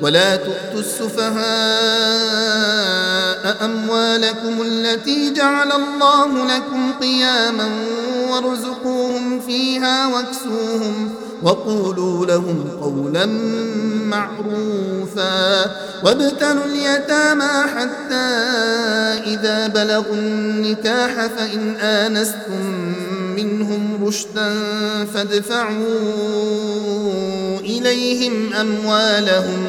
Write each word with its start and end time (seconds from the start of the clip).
ولا 0.00 0.36
تؤتوا 0.36 0.80
السفهاء 0.80 1.38
أموالكم 3.64 4.62
التي 4.62 5.32
جعل 5.32 5.72
الله 5.72 6.56
لكم 6.56 6.92
قياما 7.00 7.68
وارزقوهم 8.30 9.40
فيها 9.40 10.06
واكسوهم 10.06 11.14
وقولوا 11.42 12.26
لهم 12.26 12.68
قولا 12.80 13.26
معروفا 14.06 15.64
وابتلوا 16.04 16.64
اليتامى 16.64 17.68
حتى 17.76 18.28
إذا 19.26 19.66
بلغوا 19.66 20.14
النكاح 20.14 21.26
فإن 21.26 21.76
آنستم 21.76 22.94
منهم 23.36 24.04
رشدا 24.06 24.54
فادفعوا 25.14 25.98
إليهم 27.60 28.52
أموالهم 28.52 29.68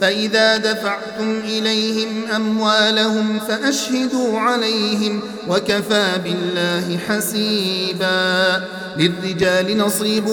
فإذا 0.00 0.56
دفعتم 0.56 1.40
إليهم 1.44 2.08
أموالهم 2.36 3.38
فأشهدوا 3.48 4.38
عليهم 4.38 5.20
وكفى 5.48 6.06
بالله 6.24 6.98
حسيبا 7.08 8.62
للرجال 8.96 9.78
نصيب 9.78 10.28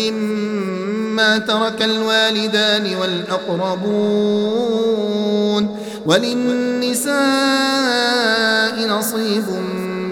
مما 0.00 1.38
ترك 1.38 1.82
الوالدان 1.82 2.96
والأقربون 2.96 4.44
وللنساء 6.06 7.14
نصيب 8.88 9.44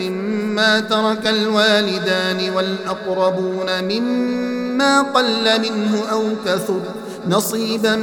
مما 0.01 0.81
ترك 0.81 1.27
الوالدان 1.27 2.51
والأقربون 2.57 3.85
مما 3.85 5.03
قل 5.03 5.61
منه 5.61 6.03
أو 6.13 6.23
كثر 6.47 6.81
نصيبا 7.29 7.97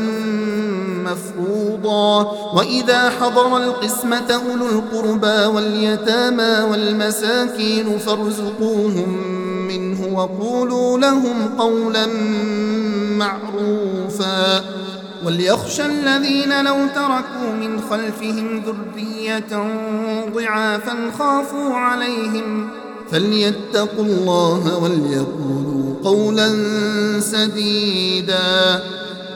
مفروضا. 1.12 2.32
وإذا 2.54 3.10
حضر 3.10 3.58
القسمة 3.58 4.32
أولو 4.32 4.66
القربى 4.66 5.46
واليتامى 5.46 6.72
والمساكين 6.72 7.98
فارزقوهم 7.98 9.18
منه 9.68 10.18
وقولوا 10.18 11.00
لهم 11.00 11.50
قولا 11.58 12.08
معروفا. 13.18 14.64
وليخشى 15.26 15.86
الذين 15.86 16.66
لو 16.66 16.78
تركوا 16.96 17.52
من 17.60 17.82
خلفهم 17.90 18.64
ذرية 18.66 19.72
ضعافا 20.36 20.96
خافوا 21.20 21.74
عليهم. 21.74 22.70
فليتقوا 23.12 24.06
الله 24.06 24.78
وليقولوا 24.84 25.96
قولا 26.04 26.50
سديدا. 27.20 28.84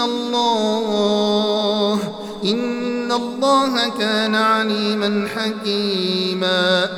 من 0.00 0.06
الله 0.06 1.98
إن 2.44 2.90
إن 3.10 3.16
الله 3.16 3.88
كان 3.98 4.34
عليما 4.34 5.28
حكيما 5.36 6.88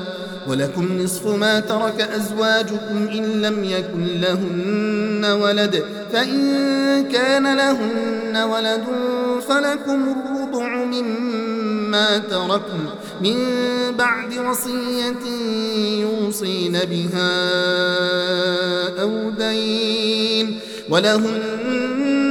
ولكم 0.48 0.98
نصف 0.98 1.26
ما 1.26 1.60
ترك 1.60 2.00
أزواجكم 2.00 3.08
إن 3.12 3.42
لم 3.42 3.64
يكن 3.64 4.20
لهن 4.20 5.24
ولد 5.24 5.84
فإن 6.12 7.08
كان 7.12 7.56
لهن 7.56 8.36
ولد 8.36 8.84
فلكم 9.48 10.14
الربع 10.14 10.84
مما 10.84 12.18
تركم 12.18 12.86
من 13.20 13.36
بعد 13.98 14.38
وصية 14.38 15.24
يوصين 16.00 16.72
بها 16.72 17.32
أو 19.02 19.30
دين 19.30 20.58
ولهن 20.90 22.11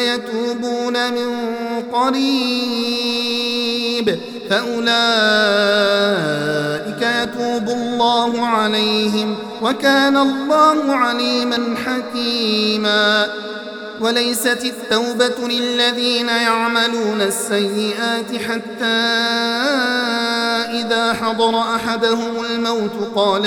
يتوبون 0.00 1.12
من 1.12 1.36
قريب 1.92 3.04
فأولئك 4.50 4.84
يتوب 7.02 7.68
الله 7.68 8.46
عليهم 8.46 9.36
وكان 9.62 10.16
الله 10.16 10.94
عليما 10.94 11.74
حكيما 11.86 13.26
وليست 14.00 14.64
التوبة 14.64 15.48
للذين 15.48 16.28
يعملون 16.28 17.20
السيئات 17.20 18.36
حتى 18.48 18.84
إذا 20.80 21.12
حضر 21.12 21.58
أحدهم 21.60 22.44
الموت 22.50 22.92
قال 23.16 23.46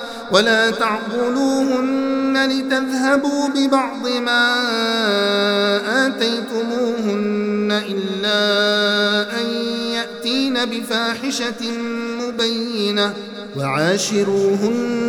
ولا 0.31 0.71
تعضلوهن 0.71 2.49
لتذهبوا 2.49 3.47
ببعض 3.47 4.07
ما 4.07 4.47
آتيتموهن 6.07 7.81
إلا 7.89 8.41
أن 9.41 9.45
يأتين 9.93 10.65
بفاحشة 10.65 11.71
مبينة 12.21 13.13
وعاشروهن 13.57 15.01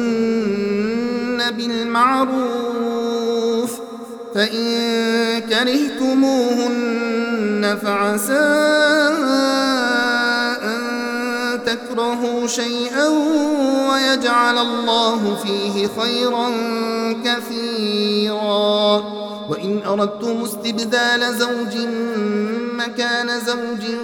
بالمعروف 1.58 2.92
فإن 4.34 5.40
كرهتموهن 5.50 6.92
فعسى 7.82 8.72
تكرهوا 11.74 12.46
شيئا 12.46 13.08
ويجعل 13.90 14.58
الله 14.58 15.36
فيه 15.44 15.88
خيرا 16.00 16.48
كثيرا. 17.24 19.02
وإن 19.50 19.82
أردتم 19.86 20.42
استبدال 20.42 21.34
زوج 21.34 21.76
مكان 22.86 23.40
زوج 23.40 23.94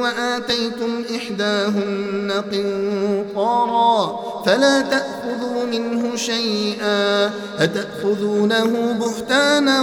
وآتيتم 0.00 1.04
إحداهن 1.16 2.32
قنطارا 2.52 4.20
فلا 4.46 4.80
تأخذوا 4.80 5.64
منه 5.70 6.16
شيئا 6.16 7.30
أتأخذونه 7.58 8.96
بهتانا 9.00 9.82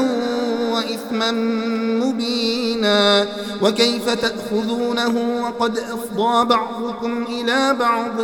وإثما 0.71 1.31
مبينا 2.05 3.25
وكيف 3.61 4.09
تأخذونه 4.09 5.43
وقد 5.43 5.77
أفضى 5.77 6.45
بعضكم 6.45 7.25
إلى 7.29 7.75
بعض 7.79 8.19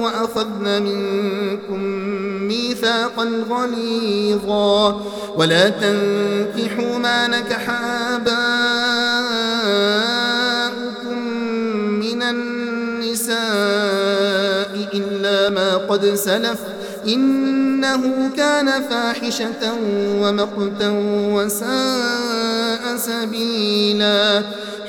وأخذن 0.00 0.82
منكم 0.82 1.82
ميثاقا 2.48 3.44
غليظا 3.50 5.02
ولا 5.36 5.68
تنكحوا 5.68 6.98
ما 6.98 7.26
نكح 7.26 7.70
آباؤكم 8.14 8.91
نساؤكم 9.62 11.18
من 12.02 12.22
النساء 12.22 13.38
إلا 14.94 15.48
ما 15.50 15.76
قد 15.76 16.14
سلف 16.14 16.60
إنه 17.06 18.30
كان 18.36 18.82
فاحشة 18.82 19.74
ومقتا 20.20 20.90
وساء 21.34 22.96
سبيلا. 22.96 24.42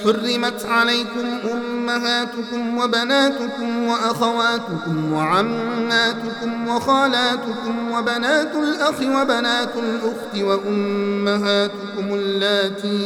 حرمت 0.04 0.66
عليكم 0.66 1.28
أمهاتكم 1.52 2.78
وبناتكم 2.78 3.84
وأخواتكم 3.88 5.14
وعماتكم 5.14 6.68
وخالاتكم 6.68 7.92
وبنات 7.92 8.56
الأخ 8.56 9.02
وبنات 9.02 9.76
الأخت 9.76 10.36
وأمهاتكم 10.42 12.14
اللاتي 12.14 13.04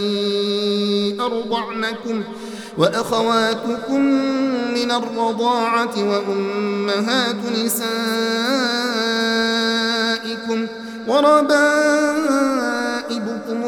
أرضعنكم 1.22 2.24
وأخواتكم 2.78 4.02
من 4.74 4.92
الرضاعة 4.92 5.94
وأمهات 5.98 7.36
نسائكم 7.66 7.88
وربائبكم 11.08 11.58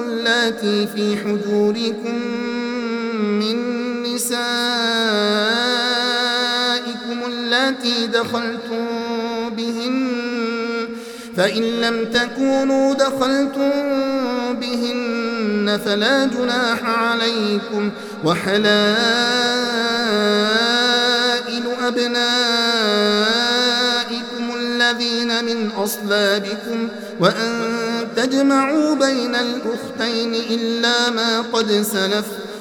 اللاتي 0.03 0.87
في 0.87 1.17
حجوركم 1.17 2.15
من 3.21 3.55
نسائكم 4.03 4.39
اللاتي 7.27 8.07
دخلتم 8.07 8.85
بهن 9.57 10.09
فإن 11.37 11.63
لم 11.63 12.05
تكونوا 12.05 12.93
دخلتم 12.93 13.71
بهن 14.53 15.18
فلا 15.77 16.25
جناح 16.25 16.83
عليكم 16.83 17.91
وحلائل 18.25 18.69
أبنائكم 21.88 22.19
الذين 24.55 25.45
من 25.45 25.69
أصلابكم 25.71 26.89
وأن 27.19 27.51
تجمعوا 28.15 28.95
بين 28.95 29.35
الأختين 29.35 30.33
إلا 30.33 31.09
ما 31.09 31.41
قد 31.41 31.71
سلف 31.71 32.25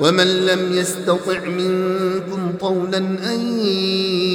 ومن 0.00 0.46
لم 0.46 0.72
يستطع 0.72 1.38
منكم 1.38 2.52
طولا 2.60 2.98
أن 2.98 3.40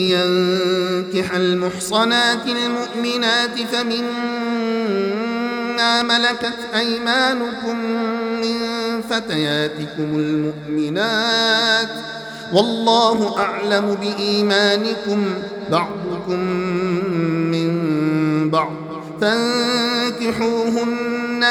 ينكح 0.09 1.35
المحصنات 1.35 2.47
المؤمنات 2.47 3.59
فمما 3.73 4.03
ملكت 6.03 6.59
أيمانكم 6.75 7.79
من 8.41 8.57
فتياتكم 9.09 10.19
المؤمنات 10.19 11.89
والله 12.53 13.39
أعلم 13.39 13.97
بإيمانكم 14.01 15.25
بعضكم 15.71 16.39
من 17.51 17.69
بعض 18.49 18.73
فانكحوهن 19.21 20.73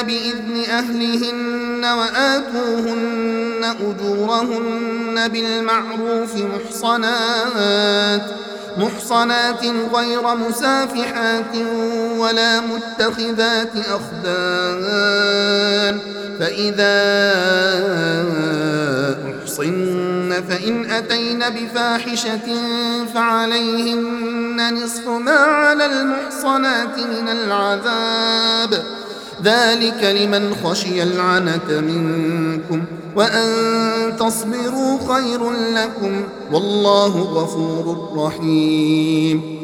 بإذن 0.03 0.65
أهلهن 0.71 1.85
وآتوهن 1.85 3.44
أجورهن 3.71 5.29
بالمعروف 5.29 6.37
محصنات 6.37 8.23
محصنات 8.79 9.65
غير 9.95 10.35
مسافحات 10.35 11.57
ولا 12.19 12.61
متخذات 12.61 13.73
أخدان. 13.77 15.35
فإذا 16.41 17.01
أحصن 19.31 20.31
فإن 20.49 20.91
أتين 20.91 21.39
بفاحشة 21.39 22.49
فعليهن 23.15 24.75
نصف 24.75 25.09
ما 25.09 25.37
على 25.37 25.87
المحصنات 25.87 26.99
من 26.99 27.29
العذاب. 27.29 28.85
ذلك 29.45 30.05
لمن 30.05 30.55
خشي 30.65 31.03
العنة 31.03 31.81
منكم 31.81 32.85
وأن 33.17 33.47
تصبروا 34.17 34.99
خير 35.15 35.51
لكم 35.51 36.23
والله 36.53 37.19
غفور 37.19 38.09
رحيم 38.17 39.64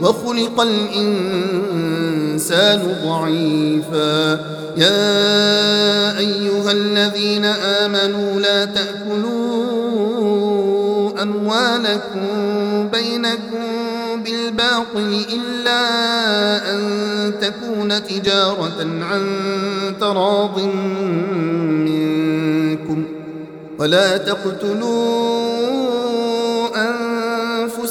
وخلق 0.00 0.60
الإنسان 0.60 1.76
ضعيفا. 3.04 4.32
يا 4.76 6.18
أيها 6.18 6.72
الذين 6.72 7.44
آمنوا 7.44 8.40
لا 8.40 8.64
تأكلوا 8.64 9.66
أموالكم 11.22 12.28
بينكم 12.92 13.64
بالباطل 14.24 15.24
إلا 15.34 15.82
أن 16.74 16.80
تكون 17.40 18.04
تجارة 18.04 18.86
عن 19.10 19.24
تراض 20.00 20.60
منكم. 21.86 23.04
ولا 23.78 24.16
تقتلوا 24.16 25.36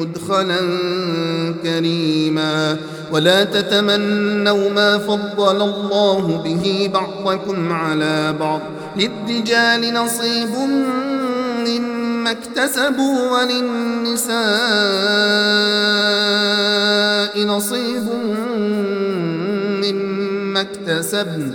مدخلا 0.00 0.60
كريما. 1.62 2.76
ولا 3.12 3.44
تتمنوا 3.44 4.70
ما 4.70 4.98
فضل 4.98 5.62
الله 5.62 6.42
به 6.44 6.90
بعضكم 6.94 7.72
على 7.72 8.34
بعض. 8.40 8.60
للرجال 8.96 9.94
نصيب 9.94 10.48
مما 11.66 12.30
اكتسبوا 12.30 13.30
وللنساء 13.32 14.36
نصيب 17.46 18.06
مما 19.84 20.60
اكتسبن. 20.60 21.54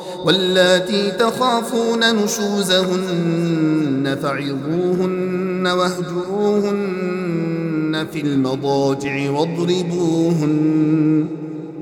واللاتي 0.25 1.11
تخافون 1.11 2.15
نشوزهن 2.15 4.17
فعظوهن 4.23 5.67
واهجروهن 5.67 7.11
في 8.13 8.21
المضاجع 8.21 9.31
واضربوهن 9.31 11.27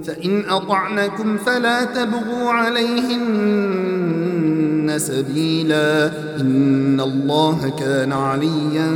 فإن 0.03 0.43
أطعنكم 0.49 1.37
فلا 1.37 1.83
تبغوا 1.83 2.49
عليهن 2.49 3.79
سبيلا 4.97 6.11
إن 6.41 7.01
الله 7.01 7.73
كان 7.79 8.11
عليا 8.11 8.95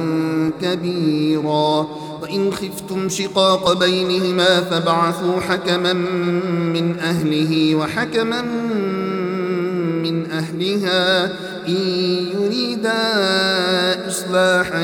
كبيرا 0.62 1.88
وإن 2.21 2.51
خفتم 2.51 3.09
شقاق 3.09 3.79
بينهما 3.79 4.62
فابعثوا 4.62 5.39
حكما 5.39 5.93
من 6.73 7.00
أهله 7.00 7.75
وحكما 7.75 8.41
من 10.03 10.31
أهلها 10.31 11.25
إن 11.67 11.81
يريدا 12.36 13.01
إصلاحا 14.07 14.83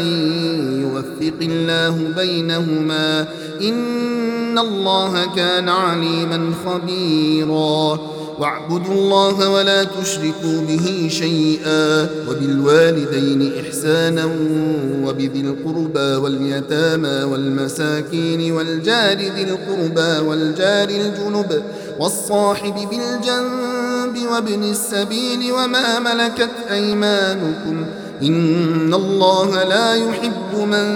يوفق 0.81 1.39
الله 1.41 1.97
بينهما 2.15 3.27
إن 3.61 4.59
الله 4.59 5.35
كان 5.35 5.69
عليما 5.69 6.53
خبيرا. 6.65 7.99
واعبدوا 8.39 8.93
الله 8.93 9.49
ولا 9.49 9.83
تشركوا 9.83 10.61
به 10.67 11.07
شيئا 11.11 12.09
وبالوالدين 12.29 13.51
إحسانا 13.59 14.25
وبذي 15.03 15.41
القربى 15.41 16.15
واليتامى 16.15 17.23
والمساكين 17.23 18.51
والجار 18.51 19.17
ذي 19.17 19.43
القربى 19.43 20.27
والجار 20.27 20.89
الجنب 20.89 21.63
والصاحب 21.99 22.75
بالجنب 22.75 23.78
وابن 24.27 24.63
السبيل 24.63 25.51
وما 25.51 25.99
ملكت 25.99 26.51
أيمانكم 26.71 27.85
إن 28.21 28.93
الله 28.93 29.63
لا 29.63 29.95
يحب 29.95 30.55
من 30.55 30.89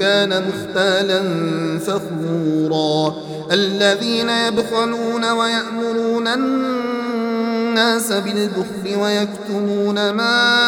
كان 0.00 0.44
مختالا 0.48 1.22
فخورا 1.78 3.14
الذين 3.52 4.28
يبخلون 4.28 5.24
ويأمرون 5.30 6.28
الناس 6.28 8.12
بالبخل 8.12 8.96
ويكتمون 9.00 10.10
ما 10.10 10.58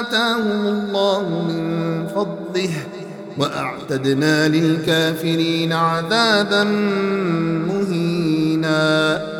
آتاهم 0.00 0.66
الله 0.66 1.28
من 1.48 2.06
فضله 2.06 2.70
وأعتدنا 3.38 4.48
للكافرين 4.48 5.72
عذابا 5.72 6.64
مهينا 7.68 9.39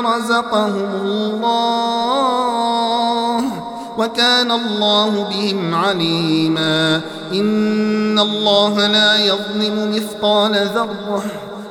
رزقهم 0.00 0.90
الله 1.02 1.78
وكان 3.98 4.50
الله 4.52 5.24
بهم 5.30 5.74
عليما 5.74 7.00
إن 7.32 8.18
الله 8.18 8.86
لا 8.86 9.16
يظلم 9.16 9.94
مثقال 9.96 10.54
ذرة 10.74 11.47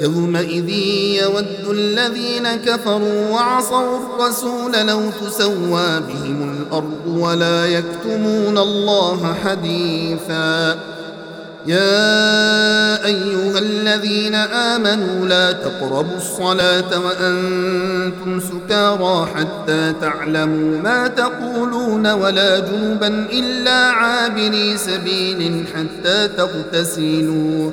يومئذ 0.00 0.68
يود 1.22 1.64
الذين 1.70 2.48
كفروا 2.66 3.30
وعصوا 3.30 3.98
الرسول 3.98 4.72
لو 4.86 5.00
تسوى 5.10 6.00
بهم 6.00 6.56
الأرض 6.56 7.06
ولا 7.06 7.66
يكتمون 7.66 8.58
الله 8.58 9.34
حديثا. 9.44 10.78
يا 11.66 13.04
أيها 13.04 13.58
الذين 13.58 14.34
آمنوا 14.34 15.26
لا 15.26 15.52
تقربوا 15.52 16.16
الصلاة 16.16 17.00
وأنتم 17.00 18.40
سكارى 18.40 19.28
حتى 19.34 19.92
تعلموا 20.00 20.82
ما 20.82 21.06
تقولون 21.06 22.06
ولا 22.12 22.58
جنبا 22.58 23.08
إلا 23.32 23.76
عابري 23.76 24.76
سبيل 24.76 25.64
حتى 25.74 26.28
تغتسلوا. 26.28 27.72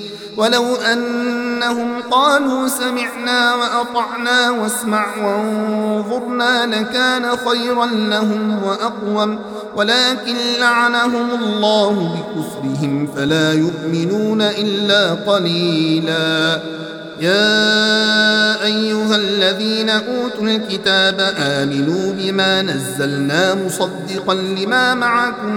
ولو 0.37 0.75
أنهم 0.75 2.01
قالوا 2.11 2.67
سمعنا 2.67 3.55
وأطعنا 3.55 4.51
واسمع 4.51 5.05
وانظرنا 5.23 6.65
لكان 6.65 7.37
خيرا 7.37 7.85
لهم 7.85 8.63
وأقوم 8.63 9.39
ولكن 9.75 10.35
لعنهم 10.59 11.29
الله 11.43 12.15
بكفرهم 12.15 13.07
فلا 13.15 13.53
يؤمنون 13.53 14.41
إلا 14.41 15.13
قليلا. 15.13 16.61
يا 17.21 18.63
أيها 18.65 19.15
الذين 19.15 19.89
أوتوا 19.89 20.43
الكتاب 20.43 21.33
آمنوا 21.37 22.13
بما 22.13 22.61
نزلنا 22.61 23.55
مصدقا 23.55 24.33
لما 24.33 24.93
معكم 24.95 25.55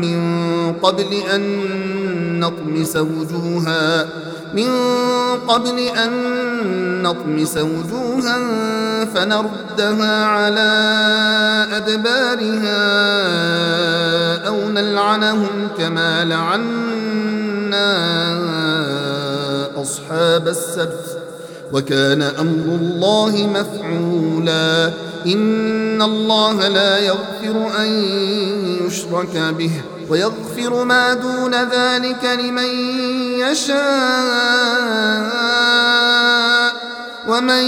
من 0.00 0.20
قبل 0.72 1.14
أن 1.34 1.79
نطمس 2.40 2.96
وجوها. 2.96 4.08
من 4.54 4.70
قبل 5.48 5.78
أن 5.78 6.10
نطمس 7.02 7.56
وجوها 7.56 8.38
فنردها 9.04 10.24
على 10.24 10.70
أدبارها 11.72 12.80
أو 14.46 14.68
نلعنهم 14.68 15.68
كما 15.78 16.24
لعنا 16.24 16.70
أصحاب 19.82 20.48
السبت. 20.48 21.18
وكان 21.72 22.22
أمر 22.22 22.78
الله 22.80 23.50
مفعولا. 23.54 24.92
إن 25.26 26.02
الله 26.02 26.68
لا 26.68 26.98
يغفر 26.98 27.70
أن 27.78 27.86
يشرك 28.86 29.54
به. 29.58 29.70
ويغفر 30.10 30.84
ما 30.84 31.14
دون 31.14 31.54
ذلك 31.54 32.24
لمن 32.24 32.64
يشاء. 33.40 33.80
ومن 37.28 37.64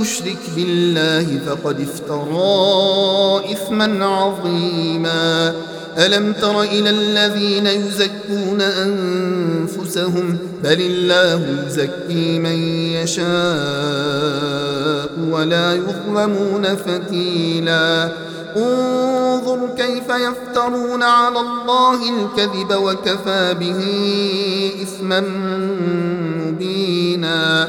يشرك 0.00 0.38
بالله 0.56 1.38
فقد 1.46 1.80
افترى 1.80 3.52
إثما 3.52 4.06
عظيما. 4.06 5.54
ألم 5.98 6.32
تر 6.32 6.62
إلى 6.62 6.90
الذين 6.90 7.66
يزكون 7.66 8.60
أنفسهم؟ 8.60 10.38
بل 10.64 10.80
الله 10.80 11.64
يزكي 11.66 12.38
من 12.38 12.58
يشاء 12.92 13.30
ولا 15.30 15.74
يظلمون 15.74 16.76
فتيلاً. 16.76 18.12
انظر 18.56 19.68
كيف 19.76 20.08
يفترون 20.08 21.02
على 21.02 21.40
الله 21.40 21.94
الكذب 21.94 22.74
وكفى 22.74 23.54
به 23.60 23.80
إثما 24.82 25.20
مبينا. 26.46 27.68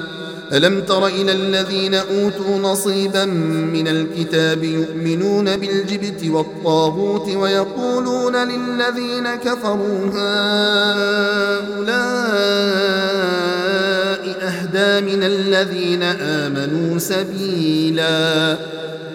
ألم 0.52 0.82
تر 0.82 1.08
إلى 1.08 1.32
الذين 1.32 1.94
أوتوا 1.94 2.58
نصيبا 2.58 3.26
من 3.26 3.88
الكتاب 3.88 4.64
يؤمنون 4.64 5.56
بالجبت 5.56 6.26
والطاغوت 6.26 7.30
ويقولون 7.30 8.36
للذين 8.36 9.36
كفروا 9.36 10.06
هؤلاء 10.06 10.32
أهدى 14.42 15.16
من 15.16 15.24
الذين 15.24 16.04
آمنوا 16.04 17.00
سبيلاً. 17.00 18.58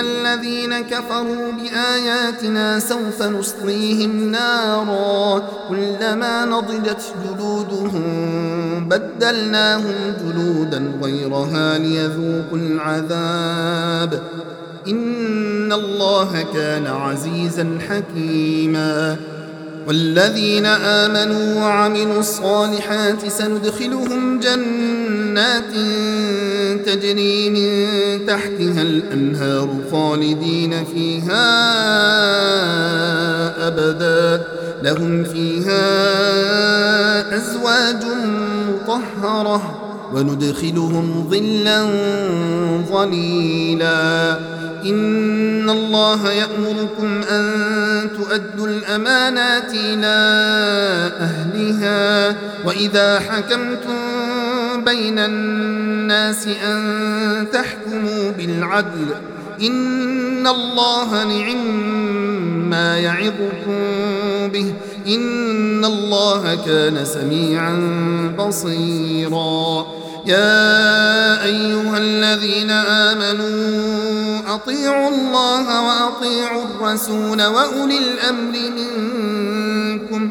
الذين 0.00 0.80
كفروا 0.80 1.52
بآياتنا 1.52 2.78
سوف 2.78 3.22
نصليهم 3.22 4.30
نارا 4.30 5.42
كلما 5.68 6.44
نضجت 6.44 7.14
جلودهم 7.24 8.88
بدلناهم 8.88 9.94
جلودا 10.24 10.92
غيرها 11.02 11.78
ليذوقوا 11.78 12.58
العذاب. 12.58 14.22
إن 14.88 15.72
الله 15.72 16.46
كان 16.54 16.86
عزيزا 16.86 17.78
حكيما. 17.88 19.16
والذين 19.88 20.66
آمنوا 20.66 21.64
وعملوا 21.64 22.20
الصالحات 22.20 23.28
سندخلهم 23.28 24.40
جنات 24.40 24.97
تجري 26.86 27.50
من 27.50 28.26
تحتها 28.26 28.82
الأنهار 28.82 29.76
خالدين 29.92 30.84
فيها 30.84 31.48
أبدا. 33.66 34.44
لهم 34.82 35.24
فيها 35.24 35.86
أزواج 37.36 38.04
مطهرة 38.68 39.84
وندخلهم 40.14 41.28
ظلا 41.30 41.82
ظليلا. 42.92 44.38
إن 44.84 45.70
الله 45.70 46.32
يأمركم 46.32 47.22
أن 47.30 47.50
تؤدوا 48.16 48.66
الأمانات 48.68 49.70
إلى 49.74 50.16
أهلها. 51.20 52.36
وإذا 52.64 53.18
حكمتم 53.18 54.27
بين 54.84 55.18
الناس 55.18 56.46
أن 56.46 57.46
تحكموا 57.52 58.30
بالعدل. 58.30 59.06
إن 59.62 60.46
الله 60.46 61.24
نعم 61.24 62.70
ما 62.70 62.98
يعظكم 62.98 63.78
به. 64.52 64.72
إن 65.06 65.84
الله 65.84 66.54
كان 66.66 67.04
سميعا 67.04 67.74
بصيرا. 68.38 69.86
يا 70.26 71.44
أيها 71.44 71.98
الذين 71.98 72.70
آمنوا 72.70 74.54
أطيعوا 74.54 75.08
الله 75.08 75.66
وأطيعوا 75.86 76.64
الرسول 76.64 77.42
وأولي 77.42 77.98
الأمر 77.98 78.54
منكم. 78.76 80.30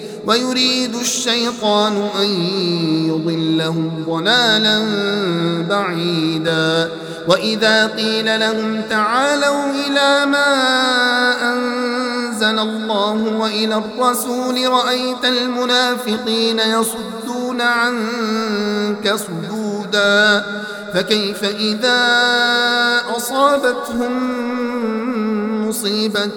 ويريد 0.27 0.95
الشيطان 0.95 2.09
أن 2.19 2.25
يضلهم 3.09 4.05
ضلالا 4.07 4.79
بعيدا. 5.69 6.91
وإذا 7.27 7.87
قيل 7.87 8.39
لهم 8.39 8.81
تعالوا 8.89 9.71
إلى 9.71 10.25
ما 10.25 10.53
أنزل 11.53 12.59
الله 12.59 13.37
وإلى 13.37 13.75
الرسول 13.75 14.67
رأيت 14.67 15.25
المنافقين 15.25 16.59
يصدون 16.59 17.61
عنك 17.61 19.15
صدودا. 19.15 20.45
فكيف 20.93 21.43
إذا 21.43 22.01
أصابتهم 23.17 24.11
مصيبة 25.67 26.31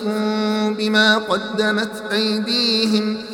بما 0.79 1.19
قدمت 1.19 2.03
أيديهم؟ 2.13 3.34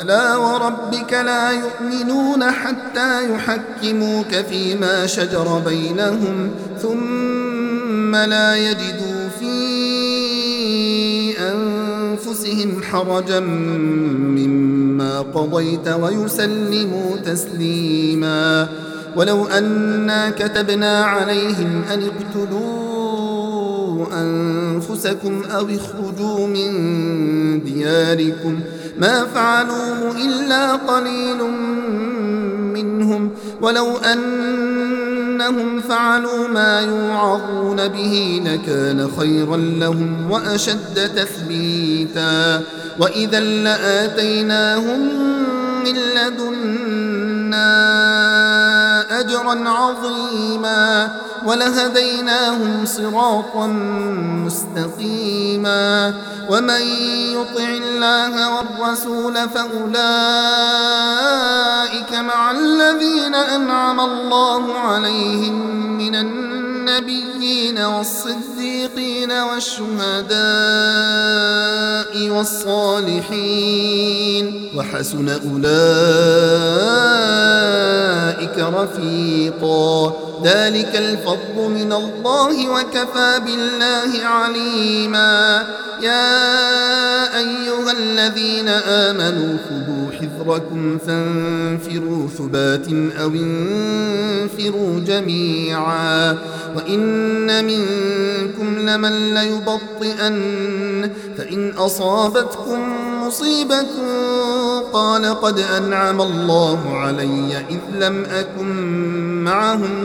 فلا 0.00 0.36
وربك 0.36 1.12
لا 1.12 1.50
يؤمنون 1.50 2.50
حتى 2.50 3.34
يحكموك 3.34 4.34
فيما 4.50 5.06
شجر 5.06 5.62
بينهم 5.66 6.50
ثم 6.82 8.16
لا 8.16 8.56
يجدوا 8.56 9.28
في 9.40 9.54
أنفسهم 11.38 12.82
حرجا 12.82 13.40
مما 13.40 15.20
قضيت 15.20 15.88
ويسلموا 15.88 17.16
تسليما. 17.16 18.68
ولو 19.16 19.46
أنا 19.46 20.30
كتبنا 20.30 21.04
عليهم 21.04 21.82
أن 21.94 22.02
اقتلوا 22.02 22.80
أنفسكم 24.12 25.42
أو 25.42 25.66
اخرجوا 25.66 26.46
من 26.46 26.70
دياركم 27.64 28.60
ما 29.00 29.26
فعلوه 29.34 30.16
إلا 30.16 30.72
قليل 30.72 31.42
منهم 32.74 33.30
ولو 33.60 33.96
أنهم 33.96 35.80
فعلوا 35.80 36.48
ما 36.48 36.80
يوعظون 36.80 37.88
به 37.88 38.42
لكان 38.44 39.10
خيرا 39.18 39.56
لهم 39.56 40.30
وأشد 40.30 41.10
تثبيتا. 41.16 42.62
وإذا 42.98 43.40
لآتيناهم 43.40 45.00
من 45.84 45.96
لدنا 45.96 47.70
أجرا 49.20 49.68
عظيما. 49.68 51.10
ولهديناهم 51.46 52.86
صراطا 52.86 53.66
مستقيما. 54.46 56.14
ومن 56.50 56.80
يطع 57.32 57.68
الله 57.68 58.56
والرسول 58.56 59.34
فأولئك 59.34 60.00
مع 62.12 62.50
الذين 62.50 63.34
أنعم 63.34 64.00
الله 64.00 64.74
عليهم 64.78 65.56
من 65.98 66.14
النبيين 66.14 67.78
والصديقين 67.78 69.32
والشهداء 69.32 70.40
والصالحين. 72.28 73.64
وحسن 74.76 75.28
أولئك 75.28 75.70
رفيقا. 78.58 80.29
ذلك 80.44 80.96
الفضل 80.96 81.70
من 81.70 81.92
الله 81.92 82.70
وكفى 82.70 83.40
بالله 83.46 84.26
عليما. 84.26 85.66
يا 86.02 87.38
أيها 87.38 87.92
الذين 87.92 88.68
آمنوا 88.68 89.56
خذوا 89.68 90.10
حذركم 90.20 90.98
فانفروا 90.98 92.28
ثبات 92.38 92.86
أو 93.20 93.28
انفروا 93.28 95.00
جميعا. 95.00 96.36
وإن 96.76 97.64
منكم 97.64 98.78
لمن 98.88 99.34
ليبطئن. 99.34 101.10
فإن 101.38 101.70
أصابتكم 101.70 102.80
مصيبة 103.26 103.86
قال 104.92 105.40
قد 105.40 105.58
أنعم 105.58 106.20
الله 106.20 106.96
علي 106.96 107.64
إذ 107.70 108.06
لم 108.06 108.24
أكن 108.24 108.74
معهم 109.44 110.04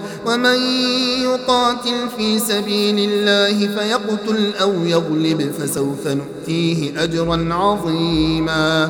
ومن 0.25 0.59
يقاتل 1.23 2.09
في 2.17 2.39
سبيل 2.39 3.09
الله 3.11 3.67
فيقتل 3.67 4.53
أو 4.61 4.85
يغلب 4.85 5.51
فسوف 5.59 6.07
نؤتيه 6.07 7.03
أجرا 7.03 7.53
عظيما. 7.53 8.89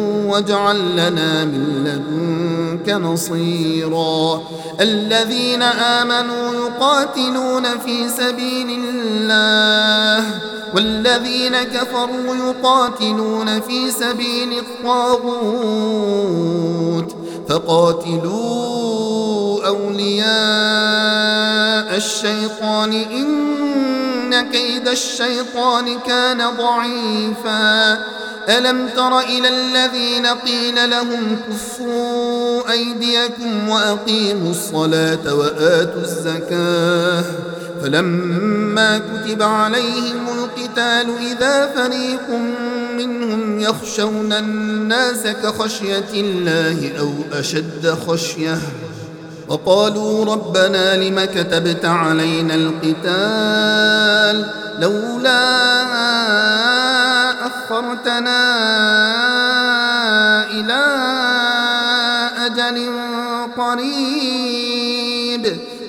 واجعل 0.31 0.91
لنا 0.93 1.45
من 1.45 1.83
لدنك 1.85 2.89
نصيرا. 2.89 4.41
الذين 4.79 5.61
آمنوا 5.61 6.53
يقاتلون 6.53 7.63
في 7.85 8.09
سبيل 8.09 8.79
الله 8.89 10.25
والذين 10.75 11.63
كفروا 11.63 12.35
يقاتلون 12.35 13.61
في 13.61 13.91
سبيل 13.91 14.59
الطاغوت. 14.59 15.61
فقاتلوا 17.49 18.71
أولياء 19.67 20.31
الشيطان 21.97 22.93
إن 22.93 23.27
كيد 24.35 24.87
الشيطان 24.87 25.99
كان 25.99 26.37
ضعيفاً. 26.57 27.97
ألم 28.49 28.89
تر 28.95 29.19
إلى 29.19 29.47
الذين 29.47 30.25
قيل 30.25 30.89
لهم 30.89 31.37
كفوا 31.49 32.71
أيديكم 32.71 33.69
وأقيموا 33.69 34.51
الصلاة 34.51 35.35
وآتوا 35.35 36.01
الزكاة. 36.01 37.23
فلما 37.83 38.97
كتب 38.97 39.41
عليهم 39.41 40.27
القتال 40.29 41.07
إذا 41.31 41.71
فريق 41.75 42.29
منهم 42.97 43.59
يخشون 43.59 44.33
الناس 44.33 45.23
كخشية 45.23 46.09
الله 46.13 46.99
أو 46.99 47.13
أشد 47.39 47.97
خشية. 48.07 48.57
وقالوا 49.51 50.25
ربنا 50.25 50.95
لم 50.95 51.23
كتبت 51.23 51.85
علينا 51.85 52.55
القتال 52.55 54.45
لولا 54.79 55.51
أخرتنا 57.45 58.41
إلى 60.51 60.83
أجل 62.45 62.89
قريب 63.57 65.00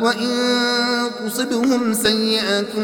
وإن 0.00 0.30
تصبهم 1.26 1.94
سيئة 1.94 2.80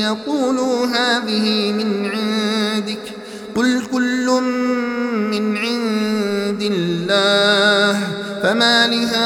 يقولوا 0.00 0.86
هذه 0.86 1.72
من 1.72 2.10
عندك 2.10 2.98
قل 3.56 3.86
كل 3.92 4.26
من 5.30 5.56
عند 5.56 6.62
الله 6.62 8.00
فما 8.42 8.86
لهؤلاء 8.86 9.16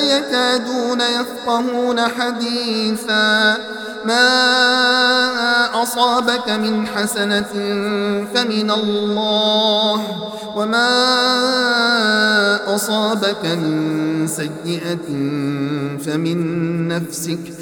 يكادون 0.00 1.00
يفقهون 1.00 2.00
حديثا. 2.00 3.56
ما 4.04 5.82
أصابك 5.82 6.50
من 6.50 6.86
حسنة 6.86 7.52
فمن 8.34 8.70
الله 8.70 10.04
وما 10.56 10.90
أصابك 12.74 13.44
من 13.44 14.26
سيئة 14.26 15.06
فمن 16.06 16.38
نفسك. 16.88 17.38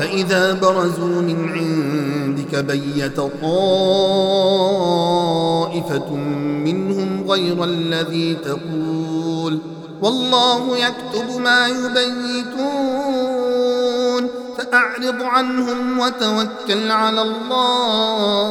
فإذا 0.00 0.52
برزوا 0.52 1.22
من 1.22 1.48
عندك 1.52 2.54
بيت 2.64 3.20
طائفة 3.20 3.40
منهم 6.64 7.30
غير 7.30 7.64
الذي 7.64 8.34
تقول 8.34 9.58
والله 10.02 10.78
يكتب 10.78 11.40
ما 11.40 11.66
يبيتون 11.68 12.80
فأعرض 14.58 15.22
عنهم 15.22 15.98
وتوكل 15.98 16.90
على 16.90 17.22
الله 17.22 18.50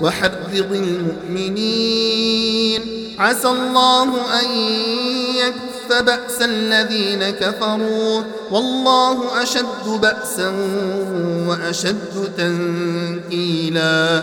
وحرض 0.00 0.72
المؤمنين. 1.34 2.82
عسى 3.18 3.48
الله 3.48 4.40
أن 4.40 4.50
يكف 5.36 6.02
بأس 6.02 6.42
الذين 6.42 7.30
كفروا. 7.30 8.22
والله 8.50 9.42
أشد 9.42 9.86
بأسا 9.86 10.52
وأشد 11.48 12.32
تنكيلا. 12.36 14.22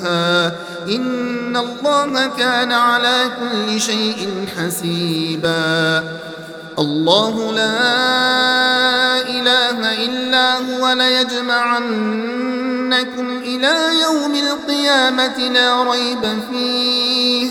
ردوها 0.00 0.52
إن 0.88 1.56
الله 1.56 2.26
كان 2.26 2.72
على 2.72 3.30
كل 3.40 3.80
شيء 3.80 4.46
حسيبا. 4.56 6.04
الله 6.78 7.52
لا 7.52 9.20
إله 9.28 10.04
إلا 10.04 10.56
هو 10.56 10.92
ليجمعنكم 10.92 11.78
إلى 13.42 14.00
يوم 14.02 14.34
القيامة 14.34 15.38
لا 15.38 15.82
ريب 15.82 16.38
فيه. 16.50 17.50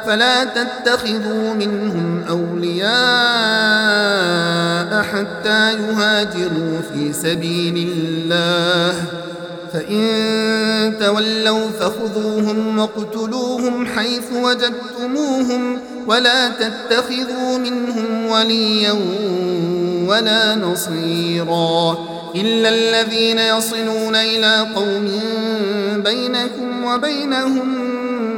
فلا 0.05 0.43
تتخذوا 0.43 1.53
منهم 1.53 2.23
أولياء 2.29 2.91
حتى 5.03 5.73
يهاجروا 5.73 6.79
في 6.93 7.13
سبيل 7.13 7.89
الله. 7.91 8.95
فإن 9.73 10.93
تولوا 10.99 11.69
فخذوهم 11.79 12.79
واقتلوهم 12.79 13.85
حيث 13.85 14.33
وجدتموهم 14.33 15.79
ولا 16.07 16.49
تتخذوا 16.49 17.57
منهم 17.57 18.25
وليا 18.25 18.95
ولا 20.07 20.55
نصيرا 20.55 21.97
إلا 22.35 22.69
الذين 22.69 23.39
يصلون 23.39 24.15
إلى 24.15 24.67
قوم 24.75 25.21
بينكم 25.95 26.85
وبينهم 26.85 27.91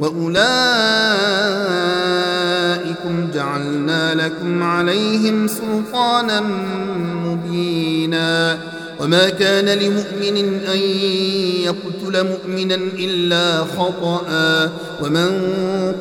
وأولئكم 0.00 0.36
جعلنا 3.34 4.14
لكم 4.14 4.62
عليهم 4.62 5.48
سلطانا 5.48 6.40
مبينا 7.24 8.58
وما 9.00 9.28
كان 9.28 9.64
لمؤمن 9.78 10.60
أن 10.72 10.78
يقتل 11.64 12.26
مؤمنا 12.26 12.74
إلا 12.74 13.64
خطأ 13.64 14.20
ومن 15.02 15.52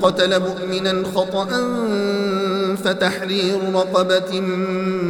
قتل 0.01 0.39
مؤمنا 0.39 1.03
خطأ 1.15 1.47
فتحرير 2.83 3.59
رقبة 3.73 4.41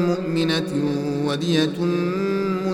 مؤمنة 0.08 0.72
ودية 1.26 1.76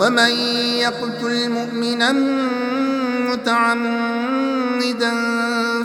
ومن 0.00 0.30
يقتل 0.80 1.50
مؤمنا 1.50 2.12
متعمدا 3.32 5.12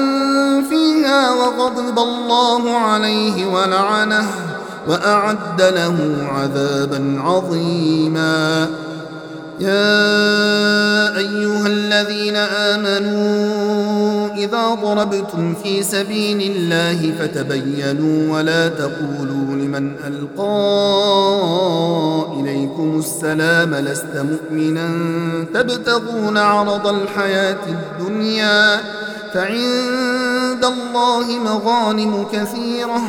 فيها 0.70 1.32
وغضب 1.32 2.00
الله 2.00 2.78
عليه 2.78 3.46
ولعنه 3.46 4.28
وأعد 4.88 5.62
له 5.62 6.28
عذابا 6.32 7.22
عظيما. 7.26 8.68
يا 9.60 11.18
أيها 11.18 11.68
الذين 11.68 12.36
آمنوا 12.36 14.34
إذا 14.36 14.68
ضربتم 14.84 15.54
في 15.64 15.84
سبيل 15.84 16.52
الله 16.56 17.14
فتبينوا 17.20 18.38
ولا 18.38 18.68
تقولوا 18.68 19.56
لمن 19.56 19.92
ألقى 20.08 20.54
إليكم 22.40 23.00
السلام 23.00 23.76
لست 23.76 24.16
مؤمنا 24.16 24.90
تبتغون 25.54 26.38
عرض 26.38 26.88
الحياة 26.88 27.58
الدنيا 27.68 28.80
فعند 29.34 30.66
الله 30.66 31.26
مغانم 31.46 32.26
كثيرة 32.34 33.02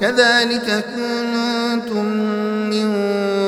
كذلك 0.00 0.84
كنتم 0.94 2.04
من 2.70 2.86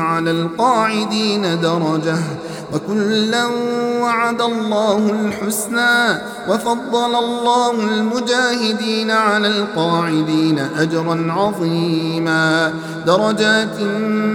على 0.00 0.30
القاعدين 0.30 1.60
درجة. 1.60 2.18
وكلا 2.74 3.46
وعد 4.00 4.40
الله 4.40 4.96
الحسنى 4.96 6.22
وفضل 6.48 7.14
الله 7.14 7.70
المجاهدين 7.70 9.10
على 9.10 9.48
القاعدين 9.48 10.58
أجرا 10.78 11.32
عظيما. 11.32 12.72
درجات 13.06 13.80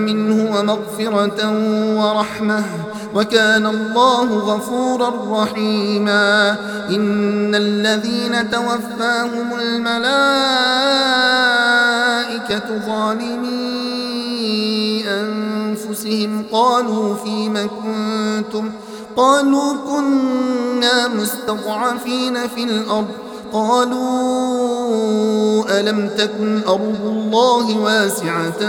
منه 0.06 0.58
ومغفرة 0.60 1.52
ورحمة. 1.96 2.64
وكان 3.16 3.66
الله 3.66 4.24
غفورا 4.24 5.44
رحيما. 5.44 6.56
إن 6.90 7.56
الذين 7.56 8.52
توفاهم 8.52 9.48
الملائكة 9.62 10.00
ظالمي 12.88 14.09
أنفسهم 15.08 16.44
قالوا 16.52 17.16
فيم 17.16 17.54
كنتم؟ 17.54 18.72
قالوا 19.16 19.74
كنا 19.88 21.08
مستضعفين 21.08 22.48
في 22.48 22.64
الأرض. 22.64 23.08
قالوا 23.54 24.80
ألم 25.80 26.10
تكن 26.18 26.62
أرض 26.68 27.06
الله 27.06 27.80
واسعة 27.80 28.60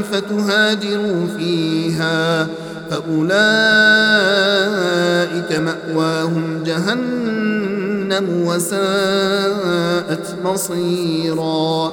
فتهاجروا 0.00 1.26
فيها؟ 1.38 2.48
فأولئك 2.90 3.30
مأواهم 5.60 6.62
جهنم 6.66 8.46
وساءت 8.46 10.26
مصيرا. 10.44 11.92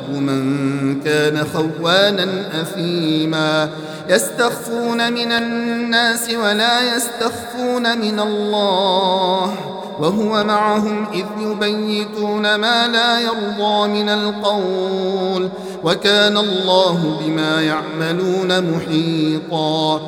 من 0.13 1.01
كان 1.01 1.45
خوانا 1.53 2.61
أثيما. 2.61 3.69
يستخفون 4.09 5.13
من 5.13 5.31
الناس 5.31 6.29
ولا 6.29 6.95
يستخفون 6.95 7.97
من 7.97 8.19
الله 8.19 9.55
وهو 9.99 10.43
معهم 10.43 11.07
إذ 11.13 11.25
يبيتون 11.39 12.55
ما 12.55 12.87
لا 12.87 13.19
يرضى 13.19 13.87
من 13.87 14.09
القول 14.09 15.49
وكان 15.83 16.37
الله 16.37 17.19
بما 17.21 17.61
يعملون 17.61 18.71
محيطا. 18.71 20.01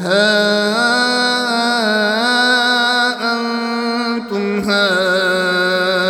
ها 0.00 0.40
أنتم 3.32 4.60
هؤلاء 4.70 6.09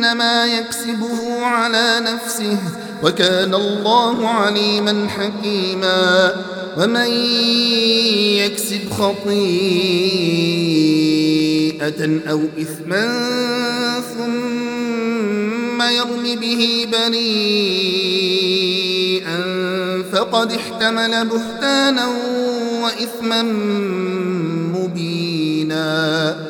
فإنما 0.00 0.46
يكسبه 0.46 1.44
على 1.44 2.00
نفسه 2.00 2.58
وكان 3.02 3.54
الله 3.54 4.28
عليما 4.28 5.08
حكيما. 5.08 6.34
ومن 6.78 7.10
يكسب 8.40 8.90
خطيئة 8.90 9.30
أو 12.30 12.40
إثما 12.60 13.06
ثم 14.18 15.82
يرم 15.82 16.40
به 16.40 16.86
بريئا 16.92 17.30
فقد 20.12 20.52
احتمل 20.52 21.28
بهتانا 21.28 22.06
وإثما 22.82 23.42
مبينا. 24.72 26.49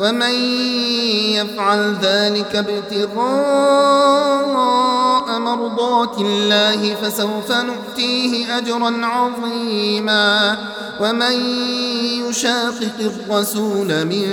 ومن 0.00 0.34
يفعل 1.34 1.96
ذلك 2.02 2.56
ابتغاء 2.56 3.18
مرضات 5.38 6.18
الله 6.20 6.94
فسوف 6.94 7.52
نؤتيه 7.52 8.58
أجرا 8.58 9.06
عظيما. 9.06 10.56
ومن 11.00 11.36
يشاقق 12.28 12.98
الرسول 13.00 14.04
من 14.04 14.26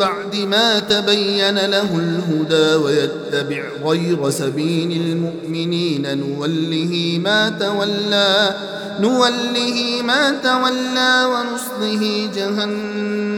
بعد 0.00 0.36
ما 0.36 0.78
تبين 0.78 1.58
له 1.58 1.90
الهدى 1.94 2.74
ويتبع 2.84 3.62
غير 3.84 4.30
سبيل 4.30 4.90
المؤمنين 4.92 6.18
نوله 6.18 7.20
ما 7.24 7.48
تولى 7.48 8.56
نوله 9.00 10.02
ما 10.04 10.30
تولى 10.30 11.26
ونصله 11.32 12.30
جهنم. 12.34 13.37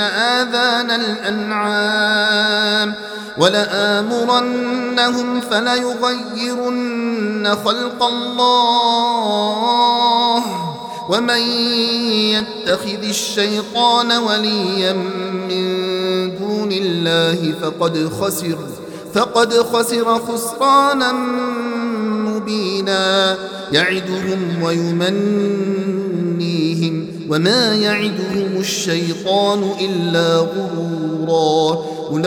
آذان 0.00 0.90
الأنعام 0.90 2.94
ولآمرنهم 3.38 5.40
فليغيرن 5.40 7.56
خلق 7.64 8.02
الله 8.02 10.42
ومن 11.10 11.40
يتخذ 12.36 13.02
الشيطان 13.08 14.12
وليا 14.12 14.92
من 14.92 15.66
دون 16.38 16.72
الله 16.72 17.54
فقد 17.62 18.10
خسر 18.20 18.58
فقد 19.14 19.54
خسر 19.54 20.18
خسرانا 20.18 21.12
مبينا 22.36 23.36
يعدهم 23.72 24.62
ويمنيهم 26.86 27.26
وما 27.28 27.74
يعدهم 27.74 28.60
الشيطان 28.60 29.70
إلا 29.80 30.36
غرورا. 30.36 31.84
أولئك 32.10 32.26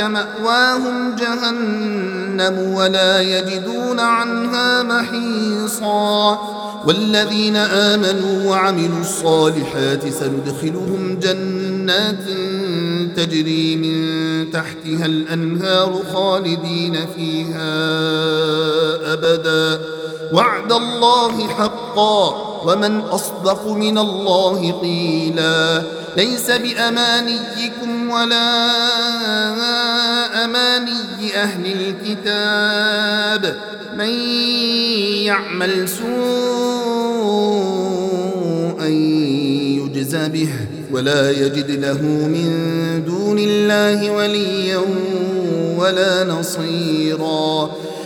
مأواهم 0.00 1.16
جهنم 1.16 2.74
ولا 2.74 3.20
يجدون 3.20 4.00
عنها 4.00 4.82
محيصا. 4.82 6.38
والذين 6.86 7.56
آمنوا 7.56 8.50
وعملوا 8.50 9.00
الصالحات 9.00 10.08
سندخلهم 10.08 11.18
جنات 11.22 12.24
تجري 13.16 13.76
من 13.76 14.50
تحتها 14.50 15.06
الأنهار 15.06 16.02
خالدين 16.12 16.96
فيها 17.16 17.74
أبدا. 19.12 19.80
وعد 20.32 20.72
الله 20.72 21.48
حقا 21.48 21.79
ومن 22.66 23.00
أصدق 23.00 23.66
من 23.66 23.98
الله 23.98 24.72
قيلا 24.72 25.82
ليس 26.16 26.50
بأمانيكم 26.50 28.10
ولا 28.10 28.44
أماني 30.44 31.36
أهل 31.36 31.66
الكتاب 31.66 33.56
من 33.96 34.08
يعمل 35.24 35.88
سوءا 35.88 36.10
يجز 38.86 40.16
به 40.16 40.48
ولا 40.92 41.30
يجد 41.30 41.70
له 41.70 42.02
من 42.02 42.50
دون 43.06 43.38
الله 43.38 44.10
وليا 44.10 44.80
ولا 45.78 46.24
نصيرا 46.24 47.70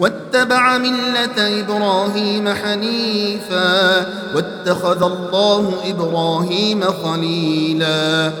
واتبع 0.00 0.78
ملة 0.78 1.60
إبراهيم 1.60 2.48
حنيفا 2.48 4.06
واتخذ 4.34 5.02
الله 5.02 5.74
إبراهيم 5.84 6.80
خليلا. 6.84 8.32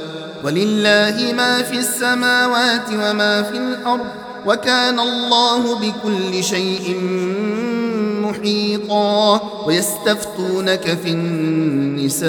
ولله 0.44 1.32
ما 1.36 1.62
في 1.62 1.78
السماوات 1.78 2.88
وما 2.92 3.42
في 3.42 3.56
الأرض 3.58 4.06
وكان 4.46 5.00
الله 5.00 5.78
بكل 5.78 6.44
شيء 6.44 7.00
محيطا. 8.22 9.40
ويستفتونك 9.66 10.98
في 11.02 11.10
النساء. 11.10 12.28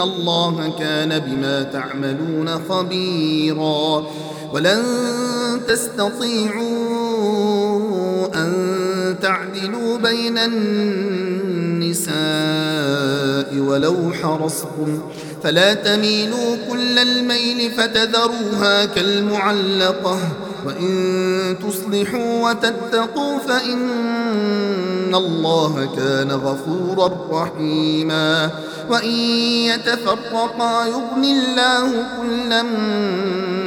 الله 0.00 0.72
كان 0.78 1.18
بما 1.18 1.62
تعملون 1.62 2.48
خبيرا 2.68 4.06
ولن 4.52 4.82
تستطيعوا 5.68 6.94
أن 8.34 8.74
تعدلوا 9.22 9.98
بين 9.98 10.38
النساء 10.38 12.14
ولو 13.58 14.12
حرصتم 14.22 15.00
فلا 15.42 15.74
تميلوا 15.74 16.56
كل 16.70 16.98
الميل 16.98 17.70
فتذروها 17.70 18.84
كالمعلقة 18.84 20.18
وإن 20.66 21.56
تصلحوا 21.68 22.50
وتتقوا 22.50 23.38
فإن 23.38 25.14
الله 25.14 25.88
كان 25.96 26.30
غفورا 26.30 27.12
رحيما 27.30 28.50
وإن 28.90 29.10
يتفرقا 29.70 30.86
يغني 30.86 31.32
الله 31.32 32.06
كلا 32.20 32.62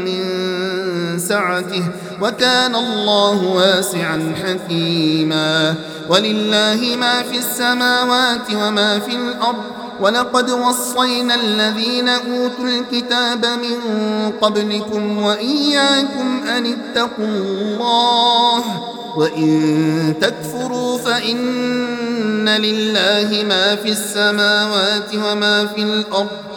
من 0.06 0.24
سعته 1.20 1.84
وكان 2.22 2.76
الله 2.76 3.44
واسعا 3.44 4.34
حكيما. 4.44 5.76
ولله 6.10 6.96
ما 7.00 7.24
في 7.24 7.38
السماوات 7.38 8.52
وما 8.56 9.00
في 9.00 9.16
الأرض 9.16 9.64
ولقد 10.00 10.50
وصينا 10.50 11.36
الذين 11.36 12.10
أوتوا 12.10 12.66
الكتاب 12.66 13.46
من 13.46 13.80
قبلكم 14.42 15.22
وإياكم 15.22 16.42
أن 16.48 16.66
اتقوا 16.66 17.26
الله. 17.26 18.64
وإن 19.18 20.14
تكفروا 20.22 20.98
فإن 20.98 22.50
لله 22.50 23.44
ما 23.44 23.76
في 23.76 23.90
السماوات 23.90 25.16
وما 25.16 25.68
في 25.68 25.82
الأرض 25.82 26.57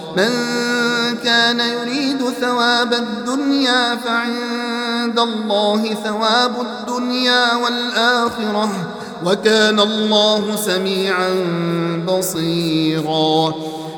من 0.17 0.31
كان 1.23 1.59
يريد 1.59 2.29
ثواب 2.41 2.93
الدنيا 2.93 3.95
فعند 3.95 5.19
الله 5.19 5.93
ثواب 5.93 6.55
الدنيا 6.61 7.55
والآخرة 7.55 8.69
وكان 9.25 9.79
الله 9.79 10.55
سميعا 10.55 11.29
بصيرا. 12.07 13.53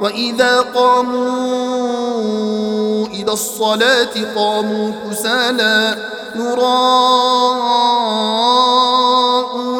وإذا 0.00 0.60
قاموا 0.60 1.40
إلى 3.06 3.32
الصلاة 3.32 4.34
قاموا 4.36 4.92
كسالى 5.10 5.96
يراءون 6.36 7.50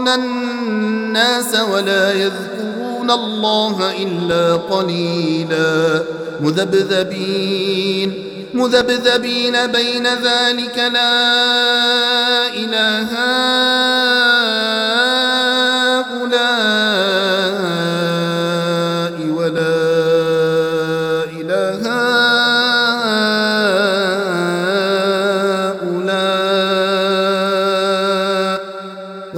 الناس 0.08 1.60
ولا 1.60 2.12
يذكرون 2.12 3.10
الله 3.10 3.92
إلا 4.02 4.56
قليلا 4.56 6.02
مذبذبين 6.40 8.30
مذبذبين 8.54 9.66
بين 9.66 10.06
ذلك 10.06 10.78
لا 10.78 12.48
إله 12.48 13.08
هؤلاء 16.00 17.39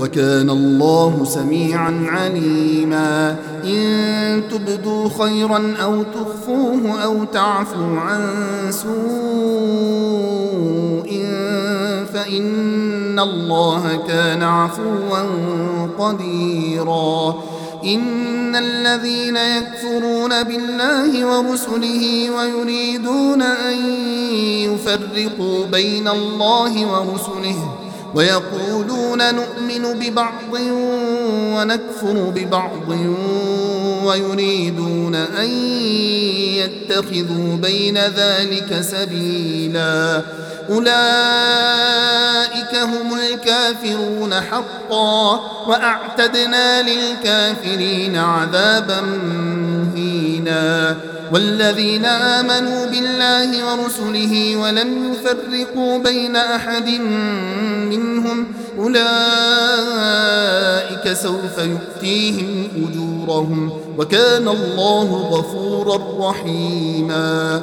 وكان 0.00 0.50
الله 0.50 1.24
سميعا 1.24 2.06
عليما. 2.08 3.36
إن 3.64 4.42
تبدوا 4.50 5.08
خيرا 5.18 5.74
أو 5.82 6.02
تخفوه 6.02 7.02
أو 7.04 7.24
تعفوا 7.24 8.00
عن 8.00 8.22
سوء 8.70 8.88
فإن 12.14 13.18
الله 13.18 13.98
كان 14.08 14.42
عفوا 14.42 15.18
قديرا. 15.98 17.42
إن 17.84 18.56
الذين 18.56 19.36
يكفرون 19.36 20.42
بالله 20.42 21.26
ورسله 21.26 22.30
ويريدون 22.30 23.42
أن 23.42 23.76
يفرقوا 24.66 25.66
بين 25.66 26.08
الله 26.08 26.86
ورسله 26.86 27.87
ويقولون 28.14 29.34
نؤمن 29.34 29.98
ببعض 29.98 30.52
ونكفر 31.54 32.32
ببعض 32.34 32.88
ويريدون 34.04 35.14
أن 35.14 35.50
يتخذوا 36.58 37.56
بين 37.56 37.98
ذلك 37.98 38.80
سبيلا 38.80 40.22
أولئك 40.70 40.88
هم 42.74 43.18
الكافرون 43.18 44.34
حقا 44.34 45.40
وأعتدنا 45.66 46.82
للكافرين 46.82 48.16
عذابا 48.16 49.00
مهينا 49.00 50.96
والذين 51.32 52.04
آمنوا 52.04 52.86
بالله 52.86 53.64
ورسله 53.66 54.56
ولم 54.56 55.12
يفرقوا 55.12 55.98
بين 55.98 56.36
أحد 56.36 56.88
منهم 57.90 58.46
أولئك 58.78 59.08
سوف 61.12 61.58
يؤتيهم 61.58 62.68
أجورهم 62.76 63.72
وكان 63.98 64.48
الله 64.48 65.28
غفورا 65.32 66.30
رحيما 66.30 67.62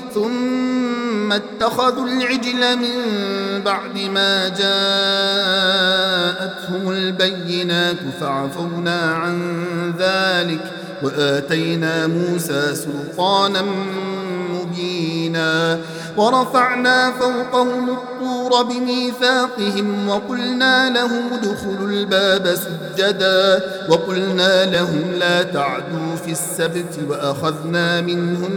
ثم 0.13 1.31
اتخذوا 1.31 2.07
العجل 2.07 2.77
من 2.77 2.95
بعد 3.65 3.97
ما 3.97 4.47
جاءتهم 4.47 4.71
البينات 6.91 7.97
فعفونا 8.21 9.01
عن 9.13 9.63
ذلك 9.99 10.71
وآتينا 11.03 12.07
موسى 12.07 12.75
سلطانا 12.75 13.61
مبينا 14.51 15.79
ورفعنا 16.17 17.11
فوقهم 17.11 17.89
الطور 17.89 18.63
بميثاقهم 18.63 20.09
وقلنا 20.09 20.89
لهم 20.89 21.33
ادخلوا 21.33 21.87
الباب 21.89 22.55
سجدا 22.55 23.61
وقلنا 23.89 24.65
لهم 24.65 25.11
لا 25.19 25.43
تعدوا 25.43 26.15
في 26.25 26.31
السبت 26.31 26.99
وأخذنا 27.09 28.01
منهم 28.01 28.51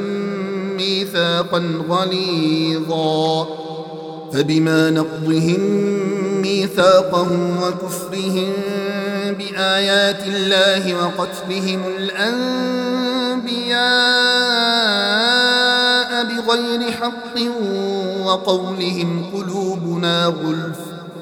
ميثاقا 0.76 1.84
غليظا. 1.88 3.46
فبما 4.32 4.90
نقضهم 4.90 5.60
ميثاقهم 6.42 7.62
وكفرهم 7.62 8.52
بآيات 9.38 10.22
الله 10.26 10.94
وقتلهم 10.94 11.82
الأنبياء 11.98 12.64
بغير 16.24 16.92
حق 16.92 17.36
وقولهم 18.24 19.30
قلوبنا 19.34 20.26
غلف. 20.26 20.93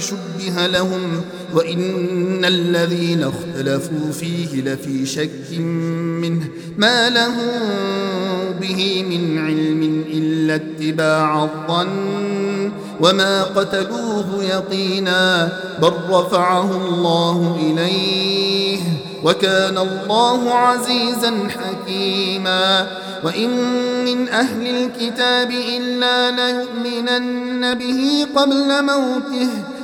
شبه 0.00 0.66
لهم 0.66 1.20
وإن 1.54 2.44
الذين 2.44 3.22
اختلفوا 3.22 4.12
فيه 4.12 4.62
لفي 4.62 5.06
شك 5.06 5.58
منه. 6.20 6.48
ما 6.78 7.10
له 7.10 7.34
به 8.60 9.04
من 9.08 9.38
علم 9.38 10.04
إلا 10.12 10.54
اتباع 10.54 11.44
الظن 11.44 12.72
وما 13.00 13.42
قتلوه 13.42 14.44
يقينا 14.44 15.52
بل 15.82 15.92
رفعه 16.10 16.76
الله 16.76 17.60
إليه. 17.60 18.80
وكان 19.24 19.78
الله 19.78 20.50
عزيزا 20.54 21.32
حكيما. 21.48 22.86
وإن 23.24 23.50
من 24.04 24.28
أهل 24.28 24.66
الكتاب 24.66 25.50
إلا 25.50 26.30
ليؤمنن 26.30 27.74
به 27.74 28.26
قبل 28.36 28.84
موته 28.84 29.48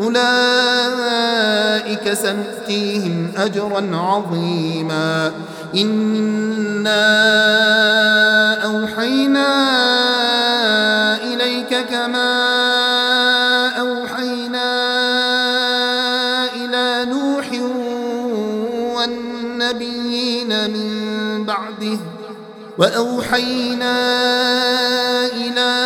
أولئك 0.00 1.46
سنؤتيهم 2.12 3.32
أجرا 3.36 3.96
عظيما. 3.96 5.32
إنا 5.74 7.04
أوحينا 8.64 9.48
إليك 11.22 11.86
كما 11.90 12.32
أوحينا 13.78 14.72
إلى 16.54 17.04
نوح 17.10 17.48
والنبيين 18.96 20.70
من 20.70 20.88
بعده. 21.44 21.98
وأوحينا 22.78 23.96
إلى 25.26 25.85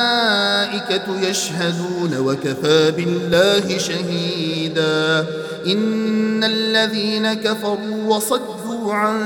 يشهدون 1.23 2.17
وكفى 2.17 2.91
بالله 2.91 3.77
شهيدا. 3.77 5.25
إن 5.67 6.43
الذين 6.43 7.33
كفروا 7.33 8.15
وصدوا 8.15 8.93
عن 8.93 9.19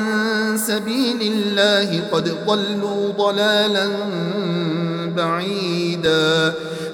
سبيل 0.67 1.21
الله 1.21 2.03
قد 2.11 2.31
ضلوا 2.47 3.11
ضلالا 3.11 3.89
بعيدا. 5.15 6.53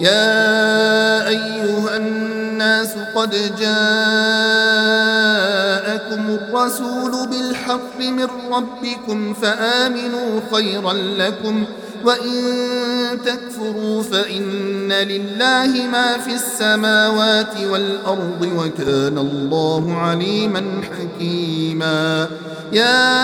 يا 0.00 1.28
أيها 1.28 1.96
الناس 1.96 2.94
قد 3.14 3.30
جاءكم 3.30 3.68
الرسول 6.30 7.28
بالحق 7.28 8.00
من 8.00 8.28
ربكم 8.52 9.34
فآمنوا 9.34 10.40
خيرا 10.52 10.92
لكم 10.92 11.64
وإن 12.04 12.58
تكفروا 13.24 14.02
فإن 14.02 14.92
لله 14.92 15.88
ما 15.92 16.18
في 16.18 16.34
السماوات 16.34 17.56
والأرض 17.70 18.48
وكان 18.56 19.18
الله 19.18 19.94
عليما 19.96 20.64
حكيما 20.82 22.28
يا 22.72 23.14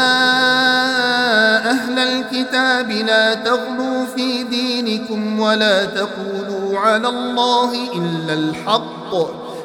أهل 1.71 1.99
الكتاب 1.99 2.91
لا 2.91 3.35
تغلوا 3.35 4.07
في 4.17 4.43
دينكم 4.45 5.41
ولا 5.41 5.85
تقولوا 5.85 6.79
على 6.79 7.09
الله 7.09 7.73
إلا 7.93 8.35
الحق 8.35 9.15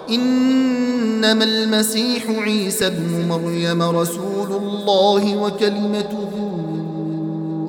إنما 0.10 1.44
المسيح 1.44 2.24
عيسى 2.30 2.90
بن 2.90 3.28
مريم 3.30 3.82
رسول 3.82 4.52
الله 4.52 5.38
وكلمته 5.38 6.30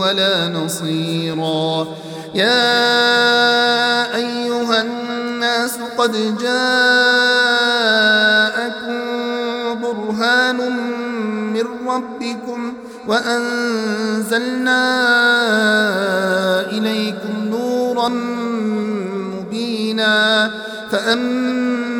ولا 0.00 0.48
نصيرا. 0.48 1.86
يا 2.34 4.14
أيها 4.16 4.82
الناس 4.82 5.78
قد 5.98 6.12
جاءكم 6.38 6.58
برهان 9.82 10.56
من 11.52 11.66
ربكم 11.88 12.72
وأنزلنا 13.08 14.82
إليكم 16.70 17.48
نورا 17.50 18.08
مبينا. 19.34 20.50
فأما 20.90 21.87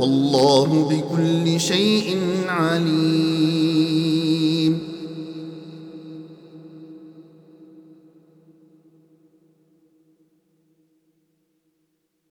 والله 0.00 0.88
بكل 0.90 1.60
شيء 1.60 2.18
عليم. 2.48 4.29